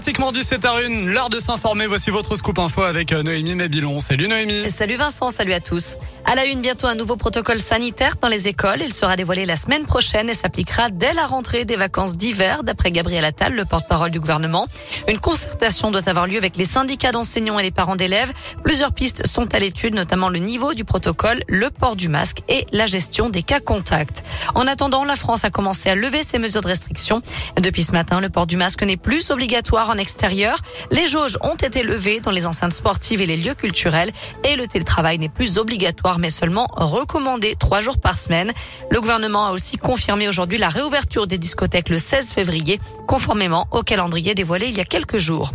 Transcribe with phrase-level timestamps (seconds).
[0.00, 1.86] Pratiquement 17h01, l'heure de s'informer.
[1.86, 4.00] Voici votre scoop info avec euh, Noémie Mébilon.
[4.00, 4.70] Salut Noémie.
[4.70, 5.98] Salut Vincent, salut à tous.
[6.24, 8.80] À la une, bientôt un nouveau protocole sanitaire dans les écoles.
[8.80, 12.92] Il sera dévoilé la semaine prochaine et s'appliquera dès la rentrée des vacances d'hiver, d'après
[12.92, 14.68] Gabriel Attal, le porte-parole du gouvernement.
[15.06, 18.32] Une concertation doit avoir lieu avec les syndicats d'enseignants et les parents d'élèves.
[18.64, 22.64] Plusieurs pistes sont à l'étude, notamment le niveau du protocole, le port du masque et
[22.72, 24.24] la gestion des cas contacts.
[24.54, 27.20] En attendant, la France a commencé à lever ses mesures de restriction.
[27.60, 30.58] Depuis ce matin, le port du masque n'est plus obligatoire en extérieur.
[30.90, 34.10] Les jauges ont été levées dans les enceintes sportives et les lieux culturels
[34.44, 38.52] et le télétravail n'est plus obligatoire mais seulement recommandé trois jours par semaine.
[38.90, 43.82] Le gouvernement a aussi confirmé aujourd'hui la réouverture des discothèques le 16 février conformément au
[43.82, 45.50] calendrier dévoilé il y a quelques jours.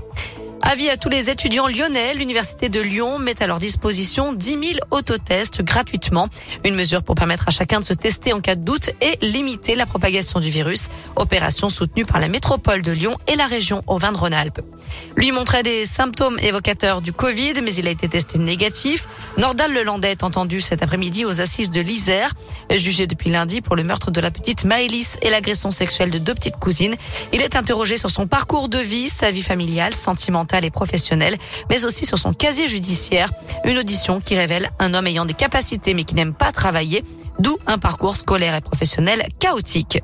[0.68, 4.62] Avis à tous les étudiants lyonnais, l'Université de Lyon met à leur disposition 10 000
[4.90, 6.28] autotests gratuitement.
[6.64, 9.76] Une mesure pour permettre à chacun de se tester en cas de doute et limiter
[9.76, 10.90] la propagation du virus.
[11.18, 14.62] Opération soutenue par la métropole de Lyon et la région Auvergne-Rhône-Alpes.
[15.16, 19.08] Lui montrait des symptômes évocateurs du Covid, mais il a été testé négatif.
[19.38, 22.34] Nordal Lelandais est entendu cet après-midi aux assises de l'Isère.
[22.71, 26.34] Jugé depuis lundi pour le meurtre de la petite Maëlys et l'agression sexuelle de deux
[26.34, 26.96] petites cousines.
[27.34, 31.36] Il est interrogé sur son parcours de vie, sa vie familiale, sentimentale et professionnelle,
[31.70, 33.32] mais aussi sur son casier judiciaire.
[33.66, 37.04] Une audition qui révèle un homme ayant des capacités mais qui n'aime pas travailler,
[37.40, 40.02] d'où un parcours scolaire et professionnel chaotique.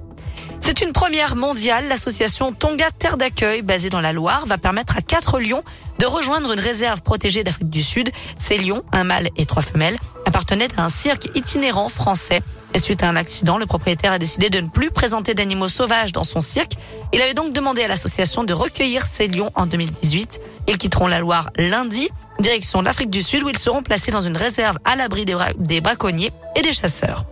[0.61, 1.87] C'est une première mondiale.
[1.89, 5.63] L'association Tonga Terre d'accueil, basée dans la Loire, va permettre à quatre lions
[5.99, 8.11] de rejoindre une réserve protégée d'Afrique du Sud.
[8.37, 12.41] Ces lions, un mâle et trois femelles, appartenaient à un cirque itinérant français.
[12.73, 16.11] Et suite à un accident, le propriétaire a décidé de ne plus présenter d'animaux sauvages
[16.11, 16.73] dans son cirque.
[17.11, 20.39] Il avait donc demandé à l'association de recueillir ces lions en 2018.
[20.67, 24.37] Ils quitteront la Loire lundi, direction l'Afrique du Sud, où ils seront placés dans une
[24.37, 27.25] réserve à l'abri des braconniers et des chasseurs.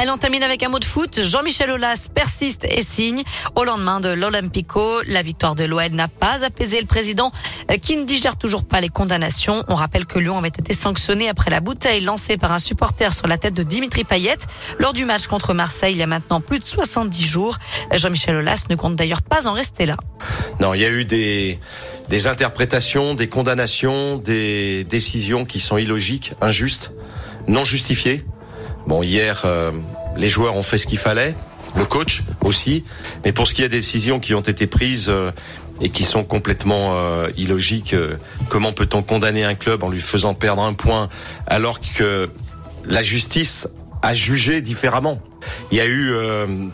[0.00, 1.20] Elle en termine avec un mot de foot.
[1.20, 3.24] Jean-Michel Aulas persiste et signe.
[3.56, 7.32] Au lendemain de l'Olympico, la victoire de l'OL n'a pas apaisé le président
[7.72, 9.64] euh, qui ne digère toujours pas les condamnations.
[9.66, 13.26] On rappelle que Lyon avait été sanctionné après la bouteille lancée par un supporter sur
[13.26, 14.38] la tête de Dimitri Payet
[14.78, 17.58] lors du match contre Marseille il y a maintenant plus de 70 jours.
[17.92, 19.96] Jean-Michel Aulas ne compte d'ailleurs pas en rester là.
[20.60, 21.58] Non, il y a eu des,
[22.08, 26.94] des interprétations, des condamnations, des décisions qui sont illogiques, injustes,
[27.48, 28.24] non justifiées.
[28.88, 29.70] Bon, hier, euh,
[30.16, 31.34] les joueurs ont fait ce qu'il fallait,
[31.76, 32.86] le coach aussi.
[33.22, 35.30] Mais pour ce qui est des décisions qui ont été prises euh,
[35.82, 37.94] et qui sont complètement euh, illogiques,
[38.48, 41.10] comment peut-on condamner un club en lui faisant perdre un point
[41.46, 42.30] alors que
[42.86, 43.68] la justice
[44.00, 45.20] a jugé différemment?
[45.70, 46.10] Il y a eu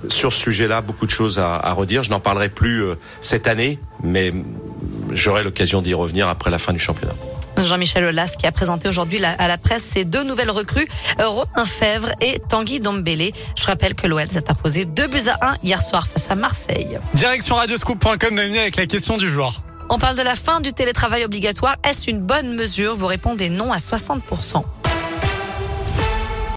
[0.08, 2.04] sur ce sujet-là beaucoup de choses à, à redire.
[2.04, 2.84] Je n'en parlerai plus
[3.20, 4.32] cette année, mais
[5.12, 7.14] j'aurai l'occasion d'y revenir après la fin du championnat.
[7.58, 10.88] Jean-Michel Aulas qui a présenté aujourd'hui à la presse ses deux nouvelles recrues,
[11.18, 13.32] Romain Fèvre et Tanguy Dombélé.
[13.58, 16.98] Je rappelle que l'OL s'est imposé 2 buts à 1 hier soir face à Marseille.
[17.14, 19.62] Direction radioscoop.com avec la question du jour.
[19.90, 21.76] On parle de la fin du télétravail obligatoire.
[21.84, 22.96] Est-ce une bonne mesure?
[22.96, 24.64] Vous répondez non à 60%.